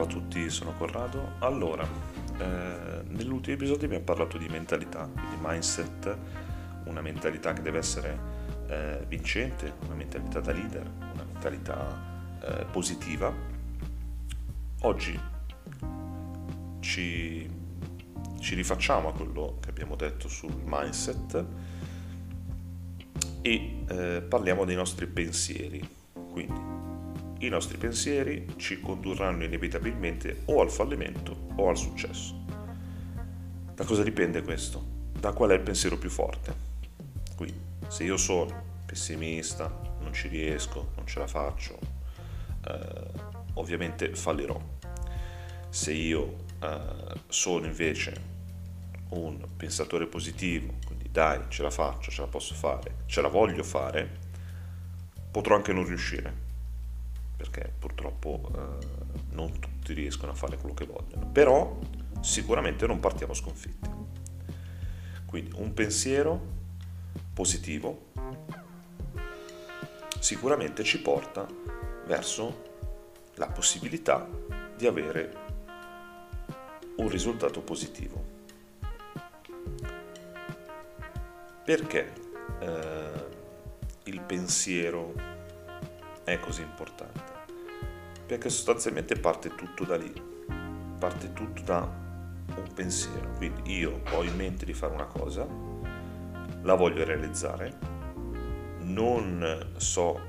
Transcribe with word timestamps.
Ciao 0.00 0.08
a 0.08 0.12
tutti, 0.12 0.48
sono 0.48 0.72
Corrado. 0.72 1.32
Allora, 1.40 1.86
eh, 2.38 3.02
nell'ultimo 3.06 3.54
episodio 3.54 3.84
abbiamo 3.84 4.02
parlato 4.02 4.38
di 4.38 4.48
mentalità, 4.48 5.04
di 5.04 5.36
mindset, 5.38 6.16
una 6.86 7.02
mentalità 7.02 7.52
che 7.52 7.60
deve 7.60 7.76
essere 7.76 8.18
eh, 8.66 9.04
vincente, 9.06 9.74
una 9.84 9.94
mentalità 9.94 10.40
da 10.40 10.52
leader, 10.52 10.90
una 11.12 11.22
mentalità 11.22 12.38
eh, 12.42 12.64
positiva. 12.70 13.30
Oggi 14.80 15.20
ci, 16.80 17.50
ci 18.38 18.54
rifacciamo 18.54 19.10
a 19.10 19.12
quello 19.12 19.58
che 19.60 19.68
abbiamo 19.68 19.96
detto 19.96 20.28
sul 20.28 20.62
mindset 20.64 21.44
e 23.42 23.84
eh, 23.86 24.22
parliamo 24.26 24.64
dei 24.64 24.76
nostri 24.76 25.06
pensieri. 25.06 25.86
Quindi 26.14 26.89
i 27.40 27.48
nostri 27.48 27.78
pensieri 27.78 28.46
ci 28.56 28.80
condurranno 28.80 29.44
inevitabilmente 29.44 30.42
o 30.46 30.60
al 30.60 30.70
fallimento 30.70 31.48
o 31.56 31.70
al 31.70 31.76
successo. 31.76 32.44
Da 33.74 33.84
cosa 33.84 34.02
dipende 34.02 34.42
questo? 34.42 34.84
Da 35.18 35.32
qual 35.32 35.50
è 35.50 35.54
il 35.54 35.62
pensiero 35.62 35.96
più 35.96 36.10
forte. 36.10 36.68
Quindi, 37.36 37.58
se 37.88 38.04
io 38.04 38.18
sono 38.18 38.82
pessimista, 38.84 39.68
non 40.00 40.12
ci 40.12 40.28
riesco, 40.28 40.90
non 40.96 41.06
ce 41.06 41.18
la 41.18 41.26
faccio, 41.26 41.78
eh, 42.66 43.06
ovviamente 43.54 44.14
fallirò. 44.14 44.60
Se 45.70 45.92
io 45.92 46.44
eh, 46.62 46.78
sono 47.28 47.64
invece 47.64 48.28
un 49.10 49.42
pensatore 49.56 50.06
positivo, 50.06 50.74
quindi 50.84 51.08
dai, 51.10 51.40
ce 51.48 51.62
la 51.62 51.70
faccio, 51.70 52.10
ce 52.10 52.20
la 52.20 52.28
posso 52.28 52.54
fare, 52.54 52.96
ce 53.06 53.22
la 53.22 53.28
voglio 53.28 53.62
fare, 53.62 54.18
potrò 55.30 55.54
anche 55.54 55.72
non 55.72 55.86
riuscire 55.86 56.48
perché 57.40 57.72
purtroppo 57.78 58.50
eh, 58.54 58.86
non 59.30 59.58
tutti 59.58 59.94
riescono 59.94 60.32
a 60.32 60.34
fare 60.34 60.58
quello 60.58 60.74
che 60.74 60.84
vogliono, 60.84 61.26
però 61.26 61.78
sicuramente 62.20 62.86
non 62.86 63.00
partiamo 63.00 63.32
sconfitti. 63.32 63.88
Quindi 65.24 65.52
un 65.56 65.72
pensiero 65.72 66.38
positivo 67.32 68.08
sicuramente 70.18 70.84
ci 70.84 71.00
porta 71.00 71.46
verso 72.04 72.64
la 73.36 73.46
possibilità 73.46 74.28
di 74.76 74.86
avere 74.86 75.36
un 76.96 77.08
risultato 77.08 77.62
positivo. 77.62 78.22
Perché 81.64 82.12
eh, 82.60 83.28
il 84.04 84.20
pensiero 84.20 85.39
è 86.24 86.38
così 86.38 86.62
importante? 86.62 87.38
perché 88.30 88.48
sostanzialmente 88.48 89.16
parte 89.16 89.56
tutto 89.56 89.82
da 89.84 89.96
lì, 89.96 90.12
parte 91.00 91.32
tutto 91.32 91.62
da 91.62 91.80
un 91.80 92.72
pensiero, 92.72 93.32
quindi 93.36 93.76
io 93.76 94.02
ho 94.12 94.22
in 94.22 94.36
mente 94.36 94.64
di 94.64 94.72
fare 94.72 94.94
una 94.94 95.06
cosa, 95.06 95.44
la 96.62 96.74
voglio 96.74 97.02
realizzare, 97.02 97.76
non 98.82 99.72
so 99.78 100.20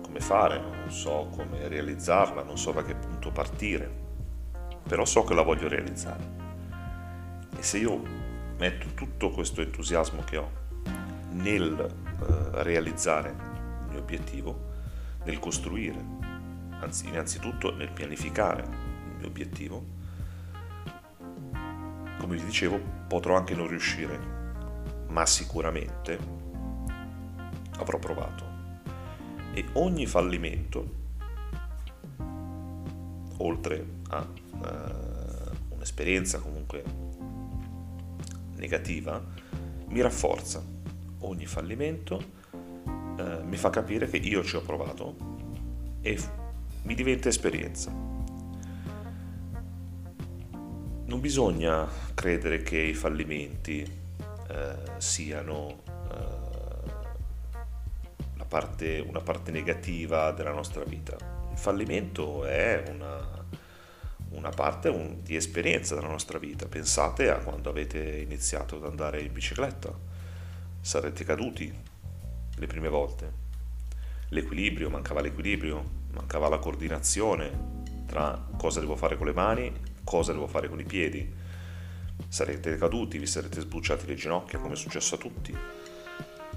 come 0.00 0.20
fare, 0.20 0.60
non 0.60 0.92
so 0.92 1.28
come 1.34 1.66
realizzarla, 1.66 2.44
non 2.44 2.56
so 2.56 2.70
da 2.70 2.84
che 2.84 2.94
punto 2.94 3.32
partire, 3.32 3.92
però 4.86 5.04
so 5.04 5.24
che 5.24 5.34
la 5.34 5.42
voglio 5.42 5.66
realizzare. 5.66 6.22
E 7.58 7.62
se 7.64 7.78
io 7.78 8.00
metto 8.58 8.86
tutto 8.94 9.30
questo 9.30 9.60
entusiasmo 9.60 10.22
che 10.22 10.36
ho 10.36 10.50
nel 11.30 11.80
eh, 11.80 12.62
realizzare 12.62 13.30
il 13.30 13.86
mio 13.88 13.98
obiettivo, 13.98 14.73
nel 15.24 15.38
costruire, 15.38 16.02
anzi 16.80 17.08
innanzitutto 17.08 17.74
nel 17.74 17.90
pianificare 17.90 18.62
il 18.62 19.16
mio 19.18 19.26
obiettivo, 19.26 19.84
come 22.18 22.36
vi 22.36 22.44
dicevo 22.44 22.78
potrò 23.06 23.36
anche 23.36 23.54
non 23.54 23.68
riuscire, 23.68 24.18
ma 25.08 25.26
sicuramente 25.26 26.18
avrò 27.78 27.98
provato. 27.98 28.52
E 29.52 29.64
ogni 29.74 30.06
fallimento, 30.06 31.02
oltre 33.36 33.86
a 34.08 34.26
uh, 34.26 35.74
un'esperienza 35.74 36.38
comunque 36.40 36.82
negativa, 38.56 39.22
mi 39.88 40.00
rafforza. 40.00 40.62
Ogni 41.20 41.46
fallimento 41.46 42.42
uh, 43.18 43.44
mi 43.44 43.56
fa 43.56 43.70
capire 43.70 44.08
che 44.08 44.16
io 44.16 44.42
ci 44.44 44.56
ho 44.56 44.60
provato 44.60 45.16
e 46.00 46.18
mi 46.82 46.94
diventa 46.94 47.28
esperienza. 47.28 47.90
Non 51.06 51.20
bisogna 51.20 51.86
credere 52.14 52.62
che 52.62 52.78
i 52.78 52.94
fallimenti 52.94 53.80
eh, 54.48 54.76
siano 54.98 55.82
eh, 56.10 56.44
parte, 58.54 59.04
una 59.04 59.20
parte 59.20 59.50
negativa 59.50 60.30
della 60.30 60.52
nostra 60.52 60.84
vita. 60.84 61.16
Il 61.50 61.58
fallimento 61.58 62.44
è 62.44 62.84
una, 62.88 63.44
una 64.30 64.50
parte 64.50 64.88
un, 64.88 65.24
di 65.24 65.34
esperienza 65.34 65.96
della 65.96 66.06
nostra 66.06 66.38
vita. 66.38 66.66
Pensate 66.66 67.30
a 67.30 67.38
quando 67.38 67.68
avete 67.68 67.98
iniziato 68.18 68.76
ad 68.76 68.84
andare 68.84 69.22
in 69.22 69.32
bicicletta. 69.32 69.92
Sarete 70.80 71.24
caduti 71.24 71.74
le 72.56 72.66
prime 72.66 72.88
volte. 72.88 73.42
L'equilibrio, 74.28 74.90
mancava 74.90 75.20
l'equilibrio, 75.20 75.82
mancava 76.12 76.48
la 76.48 76.58
coordinazione 76.58 77.82
tra 78.06 78.46
cosa 78.56 78.80
devo 78.80 78.96
fare 78.96 79.16
con 79.16 79.26
le 79.26 79.32
mani, 79.32 79.72
cosa 80.04 80.32
devo 80.32 80.46
fare 80.46 80.68
con 80.68 80.78
i 80.78 80.84
piedi. 80.84 81.28
Sarete 82.28 82.76
caduti, 82.76 83.18
vi 83.18 83.26
sarete 83.26 83.60
sbucciati 83.60 84.06
le 84.06 84.14
ginocchia 84.14 84.58
come 84.58 84.74
è 84.74 84.76
successo 84.76 85.16
a 85.16 85.18
tutti, 85.18 85.52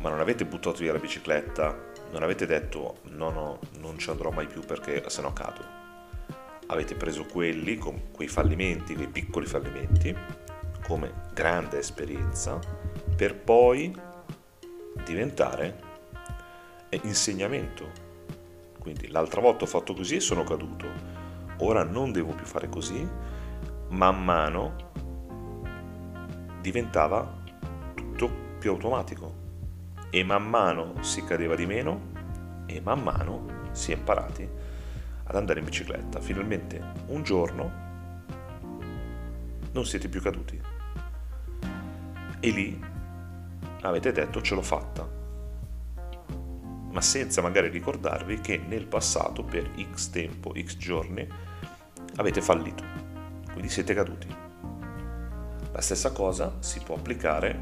ma 0.02 0.10
non 0.10 0.20
avete 0.20 0.46
buttato 0.46 0.78
via 0.78 0.94
la 0.94 1.00
bicicletta, 1.00 1.94
non 2.12 2.22
avete 2.22 2.46
detto 2.46 3.00
no 3.06 3.32
no, 3.32 3.60
non 3.80 3.98
ci 3.98 4.10
andrò 4.10 4.30
mai 4.30 4.46
più 4.46 4.62
perché 4.62 5.10
se 5.10 5.22
no 5.22 5.34
cado. 5.34 5.76
Avete 6.68 6.96
preso 6.96 7.26
quelli, 7.26 7.78
quei 7.78 8.28
fallimenti, 8.28 8.94
quei 8.94 9.08
piccoli 9.08 9.46
fallimenti, 9.46 10.16
come 10.86 11.12
grande 11.34 11.80
esperienza, 11.80 12.60
per 13.16 13.36
poi 13.36 13.96
diventare 15.04 15.87
insegnamento. 17.04 18.06
Quindi 18.80 19.08
l'altra 19.10 19.42
volta 19.42 19.66
ho 19.66 19.68
fatto 19.68 19.94
così 19.94 20.16
e 20.16 20.20
sono 20.20 20.44
caduto, 20.44 20.88
ora 21.58 21.84
non 21.84 22.12
devo 22.12 22.34
più 22.34 22.46
fare 22.46 22.70
così, 22.70 23.08
man 23.90 24.24
mano 24.24 24.76
diventava 26.62 27.36
tutto 27.94 28.30
più 28.60 28.72
automatico. 28.72 29.46
E 30.10 30.24
man 30.24 30.48
mano 30.48 31.04
si 31.04 31.24
cadeva 31.26 31.56
di 31.56 31.66
meno 31.66 32.12
e 32.66 32.80
man 32.80 33.02
mano 33.02 33.70
si 33.72 33.92
è 33.92 33.96
imparati 33.96 34.48
ad 35.26 35.36
andare 35.36 35.60
in 35.60 35.66
bicicletta. 35.66 36.22
Finalmente 36.22 36.82
un 37.08 37.24
giorno 37.24 37.86
non 39.74 39.86
siete 39.86 40.08
più 40.08 40.22
caduti. 40.22 40.62
E 42.40 42.50
lì 42.50 42.82
avete 43.82 44.12
detto 44.14 44.42
ce 44.42 44.56
l'ho 44.56 44.62
fatta 44.62 45.17
ma 46.98 47.04
senza 47.04 47.44
magari 47.44 47.70
ricordarvi 47.70 48.42
che 48.42 48.58
nel 48.58 48.88
passato 48.88 49.44
per 49.44 49.70
x 49.94 50.10
tempo, 50.10 50.52
x 50.58 50.78
giorni, 50.78 51.28
avete 52.16 52.42
fallito, 52.42 52.84
quindi 53.52 53.70
siete 53.70 53.94
caduti. 53.94 54.28
La 55.72 55.82
stessa 55.82 56.12
cosa 56.12 56.56
si 56.58 56.80
può 56.80 56.96
applicare 56.96 57.60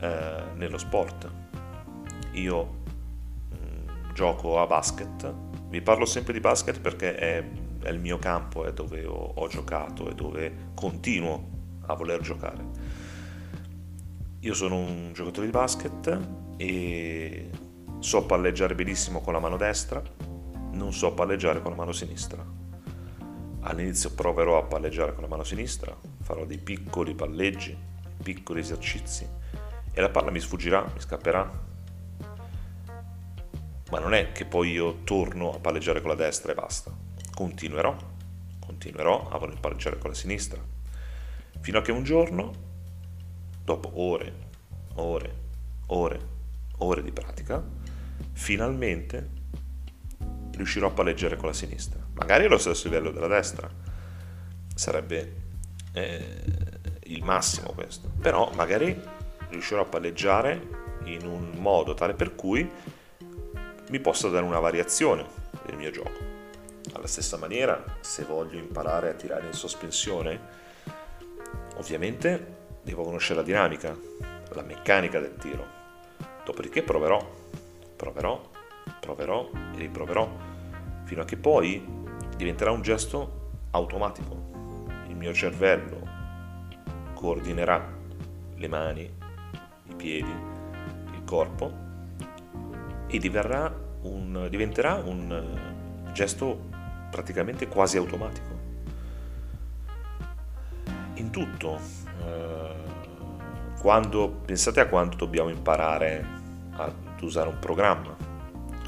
eh, 0.00 0.42
nello 0.54 0.78
sport. 0.78 1.30
Io 2.32 2.64
mh, 3.50 3.56
mm, 3.56 4.14
gioco 4.14 4.58
a 4.58 4.66
basket, 4.66 5.34
vi 5.68 5.82
parlo 5.82 6.06
sempre 6.06 6.32
di 6.32 6.40
basket 6.40 6.80
perché 6.80 7.14
è, 7.14 7.44
è 7.82 7.90
il 7.90 8.00
mio 8.00 8.18
campo, 8.18 8.64
è 8.64 8.72
dove 8.72 9.04
ho, 9.04 9.32
ho 9.34 9.48
giocato 9.48 10.08
e 10.08 10.14
dove 10.14 10.70
continuo 10.72 11.46
a 11.84 11.92
voler 11.92 12.22
giocare. 12.22 12.64
Io 14.40 14.54
sono 14.54 14.78
un 14.78 15.10
giocatore 15.12 15.44
di 15.44 15.52
basket 15.52 16.20
e 16.56 17.50
So 18.00 18.24
palleggiare 18.24 18.76
benissimo 18.76 19.20
con 19.20 19.32
la 19.32 19.40
mano 19.40 19.56
destra, 19.56 20.00
non 20.70 20.92
so 20.92 21.12
palleggiare 21.14 21.60
con 21.60 21.72
la 21.72 21.76
mano 21.76 21.90
sinistra. 21.90 22.42
All'inizio 23.62 24.14
proverò 24.14 24.56
a 24.56 24.62
palleggiare 24.62 25.12
con 25.12 25.22
la 25.22 25.28
mano 25.28 25.42
sinistra, 25.42 25.94
farò 26.22 26.44
dei 26.44 26.58
piccoli 26.58 27.14
palleggi, 27.16 27.76
piccoli 28.22 28.60
esercizi 28.60 29.28
e 29.92 30.00
la 30.00 30.10
palla 30.10 30.30
mi 30.30 30.38
sfuggirà, 30.38 30.88
mi 30.94 31.00
scapperà. 31.00 31.66
Ma 33.90 33.98
non 33.98 34.14
è 34.14 34.30
che 34.30 34.44
poi 34.44 34.70
io 34.70 35.02
torno 35.02 35.54
a 35.54 35.58
palleggiare 35.58 36.00
con 36.00 36.10
la 36.10 36.16
destra 36.16 36.52
e 36.52 36.54
basta. 36.54 36.92
Continuerò, 37.34 37.96
continuerò 38.64 39.28
a 39.28 39.38
voler 39.38 39.58
palleggiare 39.58 39.98
con 39.98 40.10
la 40.10 40.16
sinistra. 40.16 40.62
Fino 41.60 41.78
a 41.78 41.82
che 41.82 41.90
un 41.90 42.04
giorno, 42.04 42.52
dopo 43.64 43.90
ore, 44.00 44.32
ore, 44.94 45.34
ore, 45.86 46.20
ore 46.78 47.02
di 47.02 47.10
pratica, 47.10 47.86
finalmente 48.32 49.36
riuscirò 50.52 50.88
a 50.88 50.90
palleggiare 50.90 51.36
con 51.36 51.48
la 51.48 51.54
sinistra. 51.54 52.00
Magari 52.14 52.44
allo 52.44 52.58
stesso 52.58 52.88
livello 52.88 53.10
della 53.10 53.28
destra, 53.28 53.68
sarebbe 54.74 55.34
eh, 55.92 56.42
il 57.04 57.22
massimo 57.22 57.72
questo. 57.72 58.10
Però 58.20 58.50
magari 58.54 59.00
riuscirò 59.50 59.82
a 59.82 59.86
palleggiare 59.86 60.86
in 61.04 61.26
un 61.26 61.52
modo 61.56 61.94
tale 61.94 62.14
per 62.14 62.34
cui 62.34 62.68
mi 63.88 64.00
possa 64.00 64.28
dare 64.28 64.44
una 64.44 64.58
variazione 64.58 65.24
del 65.64 65.76
mio 65.76 65.90
gioco. 65.90 66.36
Alla 66.92 67.06
stessa 67.06 67.36
maniera, 67.36 67.82
se 68.00 68.24
voglio 68.24 68.58
imparare 68.58 69.10
a 69.10 69.14
tirare 69.14 69.46
in 69.46 69.52
sospensione, 69.52 70.40
ovviamente 71.76 72.56
devo 72.82 73.04
conoscere 73.04 73.40
la 73.40 73.44
dinamica, 73.44 73.96
la 74.52 74.62
meccanica 74.62 75.20
del 75.20 75.36
tiro. 75.36 75.76
Dopodiché 76.44 76.82
proverò, 76.82 77.37
proverò, 77.98 78.40
proverò 79.00 79.50
e 79.74 79.78
riproverò, 79.78 80.30
fino 81.02 81.22
a 81.22 81.24
che 81.24 81.36
poi 81.36 81.84
diventerà 82.36 82.70
un 82.70 82.80
gesto 82.80 83.50
automatico. 83.72 84.86
Il 85.08 85.16
mio 85.16 85.34
cervello 85.34 86.06
coordinerà 87.14 87.84
le 88.54 88.68
mani, 88.68 89.02
i 89.02 89.94
piedi, 89.96 90.30
il 90.30 91.24
corpo 91.24 91.86
e 93.08 93.18
un, 94.02 94.46
diventerà 94.48 94.94
un 94.94 96.10
gesto 96.12 96.66
praticamente 97.10 97.66
quasi 97.66 97.96
automatico. 97.96 98.56
In 101.14 101.30
tutto, 101.30 101.80
eh, 102.24 102.74
quando, 103.80 104.28
pensate 104.28 104.78
a 104.78 104.86
quando 104.86 105.16
dobbiamo 105.16 105.48
imparare 105.48 106.24
ad 106.76 107.07
usare 107.24 107.48
un 107.48 107.58
programma, 107.58 108.16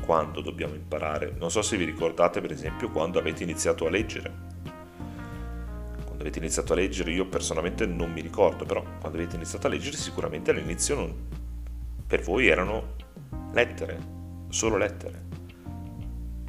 quando 0.04 0.40
dobbiamo 0.40 0.74
imparare, 0.74 1.34
non 1.38 1.50
so 1.50 1.62
se 1.62 1.76
vi 1.76 1.84
ricordate 1.84 2.40
per 2.40 2.50
esempio 2.50 2.90
quando 2.90 3.18
avete 3.18 3.42
iniziato 3.42 3.86
a 3.86 3.90
leggere, 3.90 4.32
quando 6.04 6.22
avete 6.22 6.38
iniziato 6.38 6.72
a 6.72 6.76
leggere, 6.76 7.12
io 7.12 7.26
personalmente 7.26 7.86
non 7.86 8.12
mi 8.12 8.20
ricordo, 8.20 8.64
però 8.64 8.82
quando 8.98 9.18
avete 9.18 9.36
iniziato 9.36 9.66
a 9.66 9.70
leggere 9.70 9.96
sicuramente 9.96 10.50
all'inizio 10.50 10.94
non, 10.96 11.14
per 12.06 12.22
voi 12.22 12.48
erano 12.48 12.96
lettere, 13.52 13.98
solo 14.48 14.76
lettere. 14.76 15.28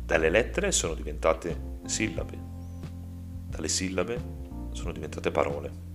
Dalle 0.03 0.29
lettere 0.29 0.71
sono 0.71 0.93
diventate 0.93 1.79
sillabe, 1.85 2.37
dalle 3.47 3.67
sillabe 3.67 4.21
sono 4.71 4.91
diventate 4.91 5.31
parole. 5.31 5.89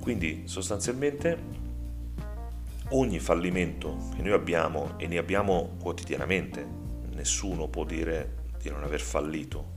Quindi 0.00 0.44
sostanzialmente 0.46 1.65
ogni 2.90 3.18
fallimento 3.18 4.10
che 4.14 4.22
noi 4.22 4.32
abbiamo 4.32 4.98
e 4.98 5.06
ne 5.06 5.18
abbiamo 5.18 5.76
quotidianamente, 5.80 6.66
nessuno 7.12 7.68
può 7.68 7.84
dire 7.84 8.44
di 8.60 8.70
non 8.70 8.82
aver 8.82 9.00
fallito 9.00 9.74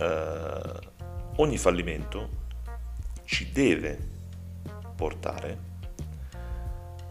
eh, 0.00 0.88
ogni 1.36 1.58
fallimento 1.58 2.38
ci 3.24 3.50
deve 3.52 3.98
portare 4.96 5.68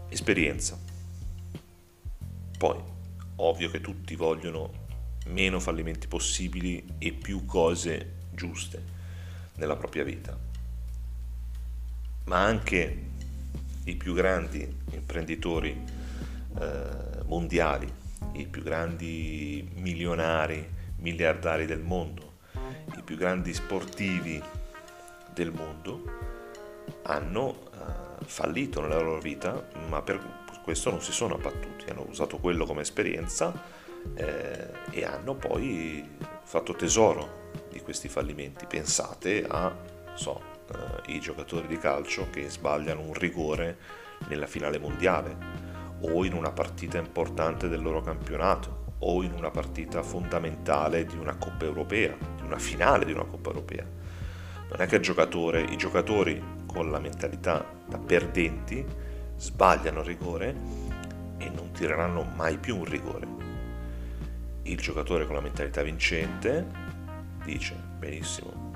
esperienza. 0.09 0.77
Poi, 2.57 2.77
ovvio 3.37 3.69
che 3.69 3.79
tutti 3.79 4.15
vogliono 4.15 4.87
meno 5.27 5.59
fallimenti 5.59 6.07
possibili 6.07 6.95
e 6.97 7.13
più 7.13 7.45
cose 7.45 8.15
giuste 8.31 8.83
nella 9.55 9.75
propria 9.75 10.03
vita. 10.03 10.37
Ma 12.25 12.43
anche 12.43 13.07
i 13.89 13.95
più 13.95 14.13
grandi 14.13 14.67
imprenditori 14.91 15.75
eh, 16.59 17.23
mondiali, 17.25 17.91
i 18.33 18.45
più 18.45 18.61
grandi 18.61 19.67
milionari, 19.75 20.67
miliardari 20.97 21.65
del 21.65 21.79
mondo, 21.79 22.37
i 22.95 23.01
più 23.03 23.15
grandi 23.17 23.53
sportivi 23.53 24.41
del 25.33 25.51
mondo 25.51 26.03
hanno 27.03 27.47
uh, 27.47 28.23
fallito 28.25 28.81
nella 28.81 28.99
loro 28.99 29.19
vita, 29.19 29.67
ma 29.87 30.01
per 30.01 30.19
questo 30.63 30.89
non 30.89 31.01
si 31.01 31.11
sono 31.11 31.35
abbattuti, 31.35 31.89
hanno 31.89 32.05
usato 32.07 32.37
quello 32.37 32.65
come 32.65 32.81
esperienza 32.81 33.53
eh, 34.15 34.67
e 34.91 35.05
hanno 35.05 35.33
poi 35.35 36.07
fatto 36.43 36.73
tesoro 36.73 37.49
di 37.71 37.79
questi 37.79 38.09
fallimenti. 38.09 38.65
Pensate 38.67 39.45
a 39.47 39.75
so, 40.13 40.48
uh, 40.71 41.11
i 41.11 41.19
giocatori 41.19 41.67
di 41.67 41.77
calcio 41.77 42.29
che 42.29 42.49
sbagliano 42.49 43.01
un 43.01 43.13
rigore 43.13 43.77
nella 44.27 44.47
finale 44.47 44.79
mondiale 44.79 45.35
o 46.01 46.23
in 46.25 46.33
una 46.33 46.51
partita 46.51 46.97
importante 46.97 47.67
del 47.67 47.81
loro 47.81 48.01
campionato 48.01 48.87
o 48.99 49.23
in 49.23 49.33
una 49.33 49.49
partita 49.49 50.03
fondamentale 50.03 51.05
di 51.05 51.17
una 51.17 51.35
Coppa 51.35 51.65
Europea, 51.65 52.15
di 52.35 52.43
una 52.43 52.57
finale 52.57 53.05
di 53.05 53.13
una 53.13 53.23
Coppa 53.23 53.49
Europea. 53.49 53.85
Non 54.69 54.81
è 54.81 54.87
che 54.87 54.99
giocatore, 54.99 55.61
i 55.61 55.77
giocatori 55.77 56.41
con 56.65 56.91
la 56.91 56.99
mentalità 56.99 57.65
da 57.87 57.97
perdenti 57.97 58.85
sbagliano 59.35 59.99
il 60.01 60.05
rigore 60.05 60.55
e 61.37 61.49
non 61.49 61.71
tireranno 61.71 62.23
mai 62.35 62.57
più 62.57 62.77
un 62.77 62.85
rigore. 62.85 63.27
Il 64.63 64.77
giocatore 64.77 65.25
con 65.25 65.35
la 65.35 65.41
mentalità 65.41 65.81
vincente 65.81 66.67
dice 67.43 67.73
benissimo, 67.97 68.71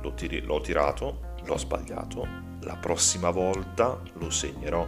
l'ho, 0.00 0.14
tiri- 0.14 0.42
l'ho 0.42 0.60
tirato, 0.60 1.25
l'ho 1.46 1.56
sbagliato, 1.56 2.26
la 2.60 2.76
prossima 2.76 3.30
volta 3.30 4.00
lo 4.14 4.30
segnerò 4.30 4.86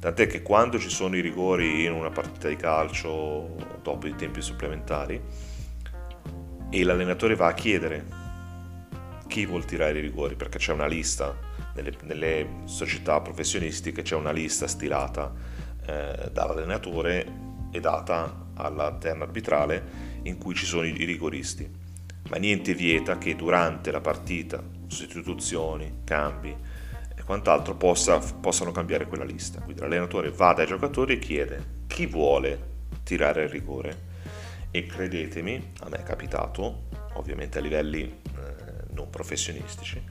Tant'è 0.00 0.26
che 0.26 0.40
quando 0.40 0.78
ci 0.78 0.88
sono 0.88 1.14
i 1.14 1.20
rigori 1.20 1.84
in 1.84 1.92
una 1.92 2.08
partita 2.08 2.48
di 2.48 2.56
calcio 2.56 3.54
dopo 3.82 4.06
i 4.06 4.14
tempi 4.14 4.40
supplementari 4.40 5.20
e 6.70 6.84
l'allenatore 6.84 7.34
va 7.34 7.48
a 7.48 7.52
chiedere 7.52 8.06
chi 9.26 9.44
vuol 9.44 9.66
tirare 9.66 9.98
i 9.98 10.00
rigori, 10.00 10.36
perché 10.36 10.56
c'è 10.56 10.72
una 10.72 10.86
lista, 10.86 11.36
nelle, 11.74 11.92
nelle 12.04 12.48
società 12.64 13.20
professionistiche 13.20 14.00
c'è 14.00 14.14
una 14.14 14.32
lista 14.32 14.66
stilata 14.66 15.34
eh, 15.84 16.30
dall'allenatore 16.32 17.26
e 17.70 17.78
data 17.78 18.46
alla 18.54 18.94
terna 18.94 19.24
arbitrale 19.24 20.18
in 20.22 20.38
cui 20.38 20.54
ci 20.54 20.64
sono 20.64 20.86
i, 20.86 20.92
rigoristi. 20.92 21.70
Ma 22.30 22.38
niente 22.38 22.72
vieta 22.72 23.18
che 23.18 23.36
durante 23.36 23.90
la 23.90 24.00
partita, 24.00 24.64
sostituzioni, 24.90 26.00
cambi, 26.04 26.54
quant'altro 27.24 27.76
possa, 27.76 28.18
possano 28.18 28.72
cambiare 28.72 29.06
quella 29.06 29.24
lista. 29.24 29.60
Quindi 29.60 29.80
l'allenatore 29.80 30.30
va 30.30 30.52
dai 30.52 30.66
giocatori 30.66 31.14
e 31.14 31.18
chiede 31.18 31.64
chi 31.86 32.06
vuole 32.06 32.68
tirare 33.04 33.44
il 33.44 33.48
rigore. 33.48 34.08
E 34.72 34.86
credetemi, 34.86 35.72
a 35.80 35.88
me 35.88 35.98
è 35.98 36.02
capitato, 36.02 36.88
ovviamente 37.14 37.58
a 37.58 37.60
livelli 37.60 38.02
eh, 38.02 38.92
non 38.92 39.10
professionistici, 39.10 40.02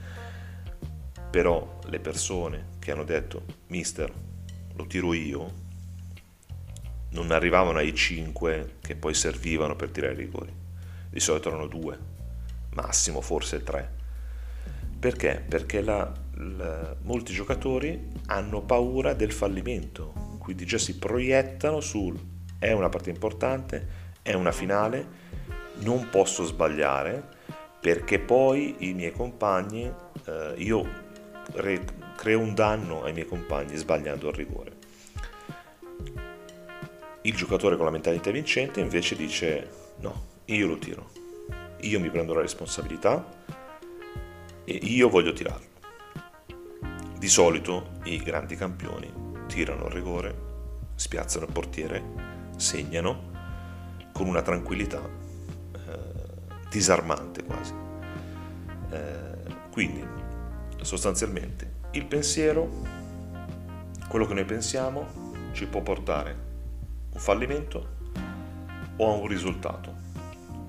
però 1.30 1.78
le 1.86 2.00
persone 2.00 2.68
che 2.78 2.90
hanno 2.90 3.04
detto 3.04 3.44
mister 3.68 4.12
lo 4.74 4.86
tiro 4.86 5.12
io 5.12 5.68
non 7.10 7.30
arrivavano 7.30 7.78
ai 7.78 7.94
5 7.94 8.76
che 8.80 8.96
poi 8.96 9.14
servivano 9.14 9.76
per 9.76 9.90
tirare 9.90 10.14
i 10.14 10.16
rigori 10.16 10.52
di 11.08 11.20
solito 11.20 11.48
erano 11.48 11.66
2 11.66 11.98
massimo 12.70 13.20
forse 13.20 13.62
3 13.62 13.98
perché? 15.00 15.42
Perché 15.48 15.80
la, 15.80 16.12
la, 16.34 16.94
molti 17.02 17.32
giocatori 17.32 18.08
hanno 18.26 18.60
paura 18.60 19.14
del 19.14 19.32
fallimento, 19.32 20.36
quindi 20.38 20.66
già 20.66 20.78
si 20.78 20.98
proiettano 20.98 21.80
sul 21.80 22.18
è 22.60 22.72
una 22.72 22.90
partita 22.90 23.10
importante, 23.10 23.86
è 24.20 24.34
una 24.34 24.52
finale, 24.52 25.28
non 25.78 26.08
posso 26.10 26.44
sbagliare 26.44 27.38
perché 27.80 28.18
poi 28.18 28.76
i 28.80 28.92
miei 28.92 29.12
compagni, 29.12 29.90
eh, 30.26 30.54
io 30.58 30.86
re, 31.54 31.82
creo 32.14 32.40
un 32.40 32.54
danno 32.54 33.02
ai 33.02 33.14
miei 33.14 33.26
compagni 33.26 33.76
sbagliando 33.76 34.28
il 34.28 34.34
rigore. 34.34 34.72
Il 37.22 37.34
giocatore 37.34 37.76
con 37.76 37.86
la 37.86 37.90
mentalità 37.90 38.30
vincente 38.30 38.80
invece 38.80 39.16
dice 39.16 39.70
no, 40.00 40.26
io 40.44 40.66
lo 40.66 40.76
tiro, 40.76 41.10
io 41.80 41.98
mi 41.98 42.10
prendo 42.10 42.34
la 42.34 42.42
responsabilità, 42.42 43.26
e 44.70 44.78
io 44.86 45.08
voglio 45.08 45.32
tirarlo. 45.32 45.66
Di 47.18 47.28
solito 47.28 47.98
i 48.04 48.18
grandi 48.18 48.54
campioni 48.54 49.12
tirano 49.48 49.86
il 49.86 49.92
rigore, 49.92 50.34
spiazzano 50.94 51.46
il 51.46 51.52
portiere, 51.52 52.02
segnano 52.56 53.28
con 54.12 54.28
una 54.28 54.42
tranquillità 54.42 55.02
eh, 55.02 56.68
disarmante 56.70 57.42
quasi. 57.42 57.74
Eh, 58.90 59.54
quindi 59.72 60.06
sostanzialmente 60.82 61.78
il 61.92 62.06
pensiero, 62.06 62.68
quello 64.08 64.26
che 64.26 64.34
noi 64.34 64.44
pensiamo, 64.44 65.50
ci 65.50 65.66
può 65.66 65.82
portare 65.82 66.30
a 66.30 66.34
un 67.14 67.20
fallimento 67.20 67.88
o 68.96 69.12
a 69.12 69.16
un 69.16 69.26
risultato 69.26 69.92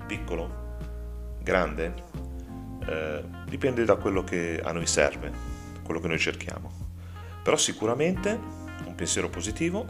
piccolo, 0.06 0.76
grande, 1.40 1.94
eh, 2.86 3.24
dipende 3.46 3.84
da 3.84 3.96
quello 3.96 4.24
che 4.24 4.60
a 4.62 4.72
noi 4.72 4.86
serve, 4.86 5.30
quello 5.82 6.00
che 6.00 6.08
noi 6.08 6.18
cerchiamo. 6.18 6.70
Però 7.42 7.56
sicuramente 7.56 8.38
un 8.86 8.94
pensiero 8.94 9.28
positivo 9.28 9.86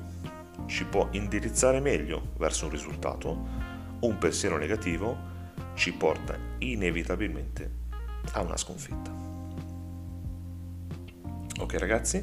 ci 0.67 0.85
può 0.85 1.09
indirizzare 1.13 1.81
meglio 1.81 2.33
verso 2.39 2.67
un 2.67 2.71
risultato 2.71 3.71
un 4.01 4.19
pensiero 4.19 4.57
negativo 4.57 5.31
ci 5.75 5.93
porta 5.93 6.37
inevitabilmente 6.59 7.71
a 8.33 8.41
una 8.41 8.57
sconfitta. 8.57 9.11
Ok 11.61 11.79
ragazzi, 11.79 12.23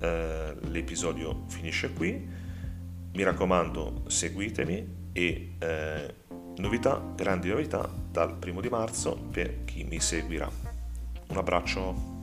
eh, 0.00 0.54
l'episodio 0.68 1.44
finisce 1.48 1.92
qui, 1.92 2.28
mi 3.12 3.22
raccomando 3.22 4.04
seguitemi 4.06 4.96
e 5.12 5.54
eh, 5.58 6.14
novità, 6.58 7.02
grandi 7.14 7.48
novità 7.48 7.88
dal 8.10 8.34
primo 8.34 8.60
di 8.60 8.68
marzo 8.68 9.16
per 9.30 9.64
chi 9.64 9.84
mi 9.84 10.00
seguirà. 10.00 10.50
Un 11.28 11.36
abbraccio. 11.36 12.17